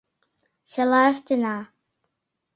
[0.71, 1.57] Чыла ыштена.